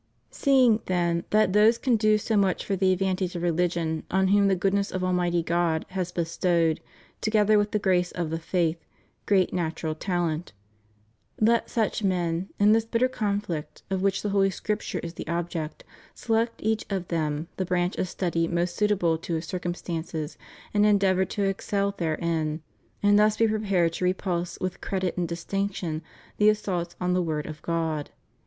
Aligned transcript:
Seeing, 0.31 0.79
then, 0.87 1.25
that 1.29 1.53
those 1.53 1.77
can 1.77 1.95
do 1.95 2.17
so 2.17 2.35
much 2.35 2.65
for 2.65 2.75
the 2.75 2.91
advantage 2.91 3.35
of 3.35 3.43
reUgion 3.43 4.01
on 4.09 4.29
whom 4.29 4.47
the 4.47 4.55
goodness 4.55 4.89
of 4.89 5.03
Abnighty 5.03 5.45
God 5.45 5.85
has 5.89 6.11
bestowed, 6.11 6.81
together 7.21 7.55
with 7.55 7.69
the 7.69 7.77
grace 7.77 8.11
of 8.11 8.31
the 8.31 8.39
faith, 8.39 8.83
great 9.27 9.53
natural 9.53 9.93
talent, 9.93 10.53
let 11.39 11.69
such 11.69 12.01
men, 12.01 12.49
in 12.59 12.71
this 12.71 12.83
bitter 12.83 13.07
conflict 13.07 13.83
of 13.91 14.01
which 14.01 14.23
the 14.23 14.29
Holy 14.29 14.49
Scripture 14.49 14.97
is 15.03 15.13
the 15.13 15.27
object, 15.27 15.83
select 16.15 16.61
each 16.63 16.83
of 16.89 17.09
them 17.09 17.47
the 17.57 17.63
branch 17.65 17.95
of 17.97 18.09
study 18.09 18.47
most 18.47 18.75
suitable 18.75 19.19
to 19.19 19.35
his 19.35 19.45
circumstances, 19.45 20.35
and 20.73 20.83
endeavor 20.83 21.25
to 21.25 21.43
excel 21.43 21.93
therein, 21.95 22.63
and 23.03 23.19
thus 23.19 23.37
be 23.37 23.47
prepared 23.47 23.93
to 23.93 24.03
repulse 24.05 24.59
with 24.59 24.81
credit 24.81 25.15
and 25.15 25.27
distinction 25.27 26.01
the 26.37 26.49
assaults 26.49 26.95
on 26.99 27.13
the 27.13 27.21
Word 27.21 27.45
of 27.45 27.61
God. 27.61 28.09